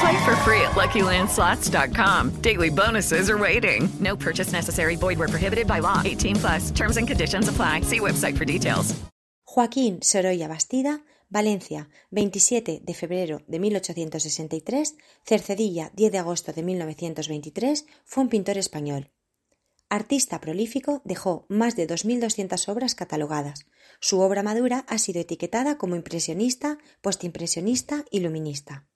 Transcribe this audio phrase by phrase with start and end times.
[0.00, 2.40] Play for free at LuckyLandSlots.com.
[2.40, 3.88] Daily bonuses are waiting.
[4.00, 4.96] No purchase necessary.
[4.96, 6.00] Void where prohibited by law.
[6.04, 6.70] 18 plus.
[6.70, 7.82] Terms and conditions apply.
[7.82, 8.94] See website for details.
[9.54, 17.86] Joaquín Sorolla Bastida, Valencia, 27 de febrero de 1863, Cercedilla, 10 de agosto de 1923,
[18.04, 19.12] fue un pintor español.
[19.88, 23.66] Artista prolífico, dejó más de 2.200 obras catalogadas.
[24.00, 28.88] Su obra madura ha sido etiquetada como impresionista, postimpresionista y luminista.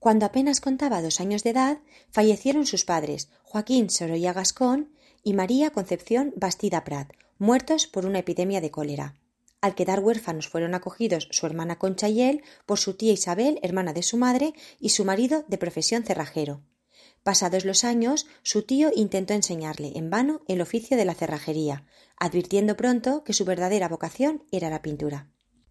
[0.00, 1.78] Cuando apenas contaba dos años de edad,
[2.10, 4.90] fallecieron sus padres, Joaquín Sorolla Gascón
[5.22, 9.14] y María Concepción Bastida Prat, muertos por una epidemia de cólera.
[9.60, 13.92] Al quedar huérfanos fueron acogidos su hermana Concha y él por su tía Isabel, hermana
[13.92, 16.62] de su madre, y su marido de profesión cerrajero.
[17.22, 21.84] Pasados los años, su tío intentó enseñarle en vano el oficio de la cerrajería,
[22.16, 25.28] advirtiendo pronto que su verdadera vocación era la pintura.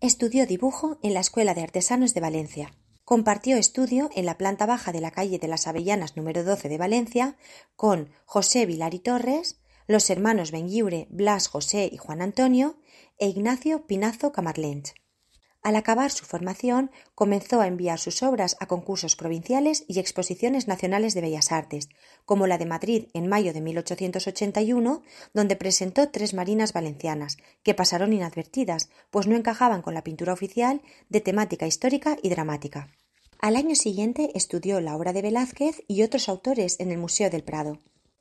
[0.00, 2.72] Estudió dibujo en la Escuela de Artesanos de Valencia.
[3.04, 6.78] Compartió estudio en la planta baja de la calle de las Avellanas número 12 de
[6.78, 7.36] Valencia
[7.74, 12.76] con José Vilar y Torres, los hermanos Benguiure, Blas José y Juan Antonio
[13.18, 14.94] e Ignacio Pinazo Camarlench.
[15.62, 21.14] Al acabar su formación, comenzó a enviar sus obras a concursos provinciales y exposiciones nacionales
[21.14, 21.88] de bellas artes,
[22.24, 28.12] como la de Madrid en mayo de 1881, donde presentó tres marinas valencianas, que pasaron
[28.12, 32.88] inadvertidas, pues no encajaban con la pintura oficial de temática histórica y dramática.
[33.38, 37.44] Al año siguiente estudió la obra de Velázquez y otros autores en el Museo del
[37.44, 37.78] Prado.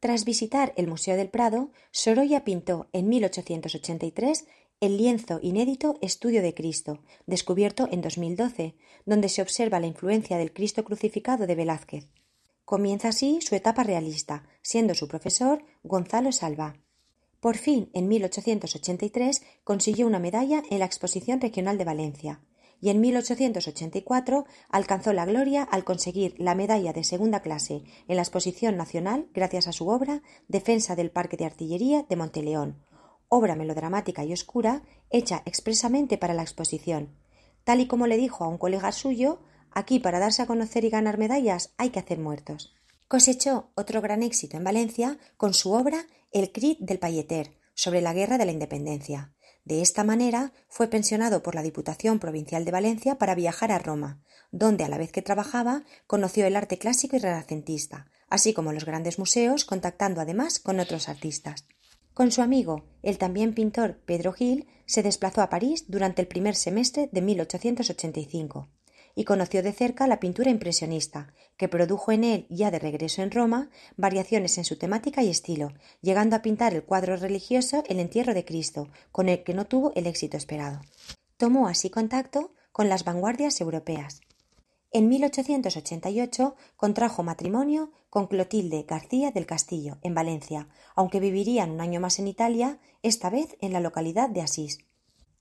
[0.00, 4.46] Tras visitar el Museo del Prado, Sorolla pintó en 1883
[4.82, 8.74] el lienzo inédito Estudio de Cristo, descubierto en 2012,
[9.06, 12.08] donde se observa la influencia del Cristo crucificado de Velázquez.
[12.64, 16.74] Comienza así su etapa realista, siendo su profesor Gonzalo Salva.
[17.38, 22.40] Por fin, en 1883, consiguió una medalla en la Exposición Regional de Valencia,
[22.80, 28.22] y en 1884 alcanzó la gloria al conseguir la medalla de segunda clase en la
[28.22, 32.82] Exposición Nacional gracias a su obra Defensa del Parque de Artillería de Monteleón,
[33.34, 37.16] obra melodramática y oscura hecha expresamente para la exposición.
[37.64, 40.90] Tal y como le dijo a un colega suyo, aquí para darse a conocer y
[40.90, 42.74] ganar medallas hay que hacer muertos.
[43.08, 48.12] Cosechó otro gran éxito en Valencia con su obra El crit del Payeter, sobre la
[48.12, 49.32] guerra de la independencia.
[49.64, 54.20] De esta manera fue pensionado por la Diputación Provincial de Valencia para viajar a Roma,
[54.50, 58.84] donde a la vez que trabajaba conoció el arte clásico y renacentista, así como los
[58.84, 61.64] grandes museos, contactando además con otros artistas.
[62.14, 66.54] Con su amigo, el también pintor Pedro Gil, se desplazó a París durante el primer
[66.54, 68.68] semestre de 1885
[69.14, 73.30] y conoció de cerca la pintura impresionista, que produjo en él, ya de regreso en
[73.30, 78.34] Roma, variaciones en su temática y estilo, llegando a pintar el cuadro religioso El entierro
[78.34, 80.80] de Cristo, con el que no tuvo el éxito esperado.
[81.36, 84.20] Tomó así contacto con las vanguardias europeas.
[84.92, 91.98] En 1888 contrajo matrimonio con Clotilde García del Castillo, en Valencia, aunque vivirían un año
[91.98, 94.80] más en Italia, esta vez en la localidad de Asís.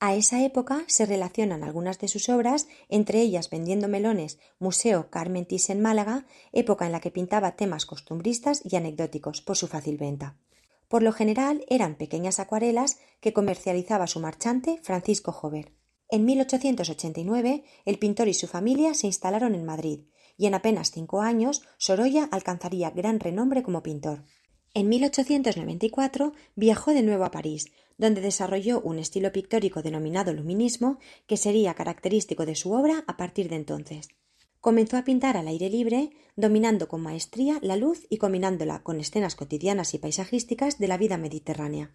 [0.00, 5.46] A esa época se relacionan algunas de sus obras, entre ellas Vendiendo melones, Museo Carmen
[5.50, 10.36] en Málaga, época en la que pintaba temas costumbristas y anecdóticos por su fácil venta.
[10.88, 15.72] Por lo general eran pequeñas acuarelas que comercializaba su marchante Francisco Jover.
[16.10, 20.00] En 1889 el pintor y su familia se instalaron en Madrid,
[20.38, 24.22] y en apenas cinco años Sorolla alcanzaría gran renombre como pintor.
[24.72, 27.66] En 1894 viajó de nuevo a París,
[27.98, 33.48] donde desarrolló un estilo pictórico denominado luminismo, que sería característico de su obra a partir
[33.48, 34.08] de entonces.
[34.60, 39.34] Comenzó a pintar al aire libre, dominando con maestría la luz y combinándola con escenas
[39.34, 41.92] cotidianas y paisajísticas de la vida mediterránea.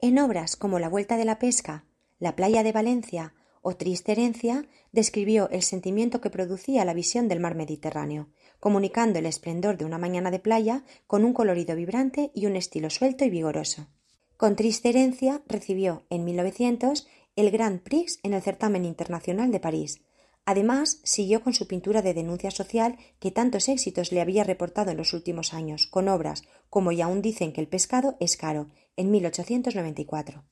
[0.00, 1.84] En obras como La Vuelta de la Pesca,
[2.18, 3.34] La Playa de Valencia
[3.64, 8.28] o Triste Herencia, describió el sentimiento que producía la visión del mar Mediterráneo,
[8.60, 12.90] comunicando el esplendor de una mañana de playa con un colorido vibrante y un estilo
[12.90, 13.88] suelto y vigoroso.
[14.36, 17.06] Con triste herencia recibió en 1900
[17.36, 20.02] el Grand Prix en el certamen internacional de París.
[20.44, 24.98] Además, siguió con su pintura de denuncia social que tantos éxitos le había reportado en
[24.98, 29.10] los últimos años, con obras como Y aún dicen que el pescado es caro, en
[29.10, 30.44] 1894.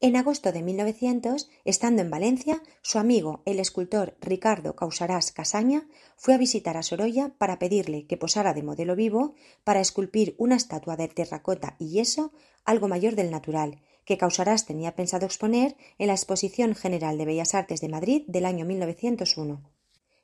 [0.00, 6.34] En agosto de 1900, estando en Valencia, su amigo, el escultor Ricardo Causarás Casaña, fue
[6.34, 10.96] a visitar a Sorolla para pedirle que posara de modelo vivo para esculpir una estatua
[10.96, 12.32] de terracota y yeso
[12.64, 17.54] algo mayor del natural, que Causarás tenía pensado exponer en la Exposición General de Bellas
[17.54, 19.62] Artes de Madrid del año 1901.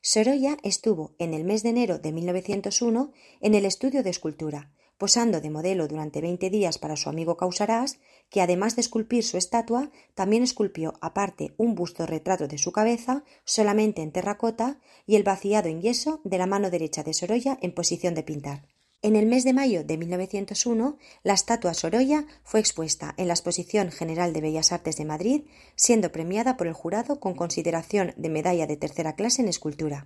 [0.02, 5.40] Sorolla estuvo en el mes de enero de 1901 en el estudio de escultura, posando
[5.40, 9.90] de modelo durante veinte días para su amigo Causarás, que además de esculpir su estatua,
[10.14, 15.70] también esculpió aparte un busto retrato de su cabeza, solamente en terracota, y el vaciado
[15.70, 18.68] en yeso de la mano derecha de Sorolla en posición de pintar.
[19.00, 23.90] En el mes de mayo de 1901, la estatua Sorolla fue expuesta en la Exposición
[23.90, 25.44] General de Bellas Artes de Madrid,
[25.76, 30.04] siendo premiada por el jurado con consideración de medalla de tercera clase en escultura.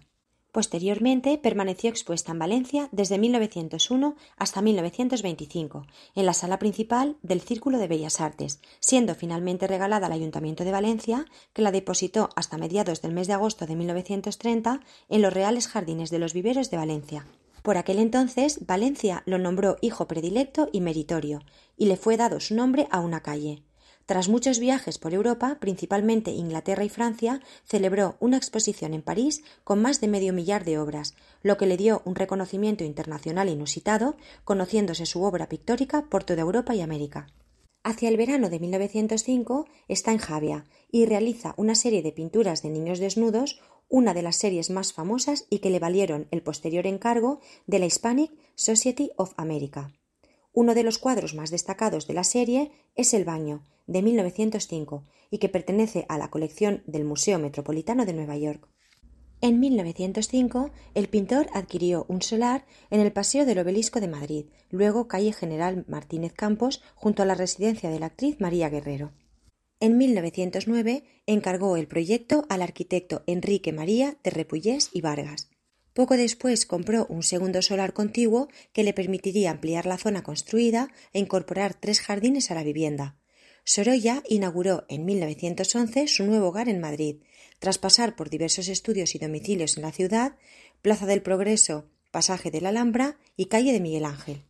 [0.55, 5.85] Posteriormente permaneció expuesta en Valencia desde 1901 hasta 1925,
[6.15, 10.71] en la sala principal del Círculo de Bellas Artes, siendo finalmente regalada al Ayuntamiento de
[10.71, 11.25] Valencia,
[11.55, 14.79] que la depositó hasta mediados del mes de agosto de 1930
[15.09, 17.27] en los Reales Jardines de los Viveros de Valencia.
[17.65, 21.41] Por aquel entonces, Valencia lo nombró hijo predilecto y meritorio,
[21.77, 23.65] y le fue dado su nombre a una calle.
[24.07, 29.81] Tras muchos viajes por Europa, principalmente Inglaterra y Francia, celebró una exposición en París con
[29.81, 35.07] más de medio millar de obras, lo que le dio un reconocimiento internacional inusitado, conociéndose
[35.07, 37.29] su obra pictórica por toda Europa y América.
[37.83, 42.71] Hacia el verano de 1905 está en Javia y realiza una serie de pinturas de
[42.71, 47.41] niños desnudos, una de las series más famosas y que le valieron el posterior encargo
[47.67, 49.93] de la Hispanic Society of America.
[50.57, 55.39] Uno de los cuadros más destacados de la serie es El baño, de 1905, y
[55.39, 58.69] que pertenece a la colección del Museo Metropolitano de Nueva York.
[59.41, 65.09] En 1905, el pintor adquirió un solar en el Paseo del Obelisco de Madrid, luego
[65.09, 69.11] calle General Martínez Campos, junto a la residencia de la actriz María Guerrero.
[69.81, 75.51] En 1909 encargó el proyecto al arquitecto Enrique María de Repullés y Vargas.
[75.95, 81.21] Poco después compró un segundo solar contiguo que le permitiría ampliar la zona construida e
[81.21, 83.17] incorporar tres jardines a la vivienda.
[83.65, 87.23] Sorolla inauguró en 1911 su nuevo hogar en Madrid,
[87.61, 90.37] tras pasar por diversos estudios y domicilios en la ciudad,
[90.83, 94.43] Plaza del Progreso, Pasaje de la Alhambra y Calle de Miguel Ángel.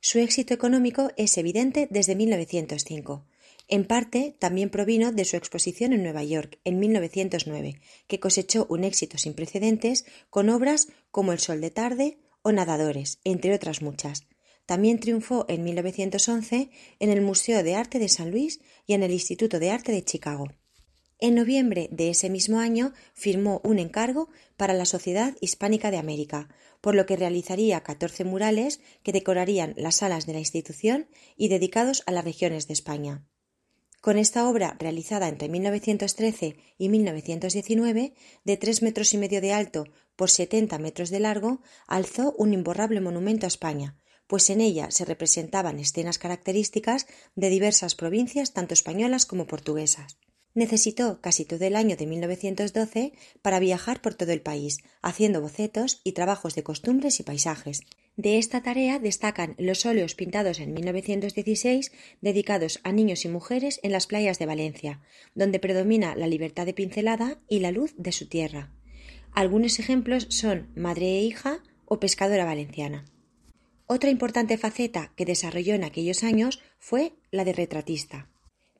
[0.00, 3.24] Su éxito económico es evidente desde 1905.
[3.72, 8.82] En parte también provino de su exposición en Nueva York en 1909, que cosechó un
[8.82, 14.26] éxito sin precedentes con obras como El sol de tarde o Nadadores, entre otras muchas.
[14.66, 19.12] También triunfó en 1911 en el Museo de Arte de San Luis y en el
[19.12, 20.48] Instituto de Arte de Chicago.
[21.20, 26.48] En noviembre de ese mismo año firmó un encargo para la Sociedad Hispánica de América,
[26.80, 31.06] por lo que realizaría 14 murales que decorarían las salas de la institución
[31.36, 33.24] y dedicados a las regiones de España.
[34.00, 38.14] Con esta obra, realizada entre 1913 y 1919,
[38.44, 39.84] de tres metros y medio de alto
[40.16, 45.04] por 70 metros de largo, alzó un imborrable monumento a España, pues en ella se
[45.04, 50.18] representaban escenas características de diversas provincias, tanto españolas como portuguesas.
[50.54, 56.00] Necesitó casi todo el año de 1912 para viajar por todo el país, haciendo bocetos
[56.04, 57.82] y trabajos de costumbres y paisajes.
[58.20, 63.92] De esta tarea destacan los óleos pintados en 1916 dedicados a niños y mujeres en
[63.92, 65.00] las playas de Valencia,
[65.34, 68.74] donde predomina la libertad de pincelada y la luz de su tierra.
[69.32, 73.06] Algunos ejemplos son Madre e hija o Pescadora valenciana.
[73.86, 78.28] Otra importante faceta que desarrolló en aquellos años fue la de retratista.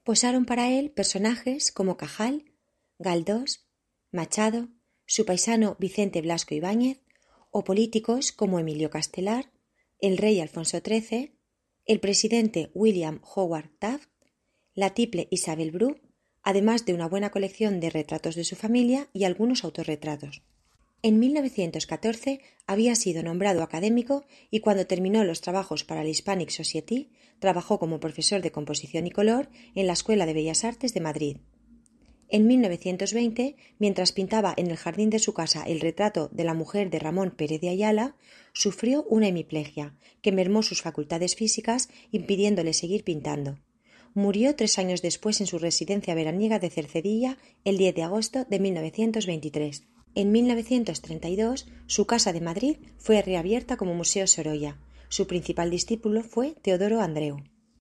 [0.04, 2.44] Posaron para él personajes como Cajal,
[2.98, 3.64] Galdós,
[4.12, 4.68] Machado,
[5.06, 7.00] su paisano Vicente Blasco Ibáñez,
[7.50, 9.52] o políticos como Emilio Castelar,
[10.00, 11.36] el rey Alfonso XIII,
[11.86, 14.08] el presidente William Howard Taft,
[14.74, 16.00] la tiple Isabel Bru,
[16.42, 20.42] además de una buena colección de retratos de su familia y algunos autorretratos.
[21.02, 27.10] En 1914 había sido nombrado académico y cuando terminó los trabajos para la Hispanic Society
[27.38, 31.38] trabajó como profesor de composición y color en la Escuela de Bellas Artes de Madrid.
[32.32, 36.88] En 1920, mientras pintaba en el jardín de su casa el retrato de la mujer
[36.88, 38.14] de Ramón Pérez de Ayala,
[38.52, 43.58] sufrió una hemiplegia que mermó sus facultades físicas impidiéndole seguir pintando.
[44.14, 48.60] Murió tres años después en su residencia veraniega de Cercedilla el 10 de agosto de
[48.60, 49.82] 1923.
[50.14, 54.78] En 1932, su casa de Madrid fue reabierta como Museo Sorolla.
[55.08, 57.38] Su principal discípulo fue Teodoro Andreu.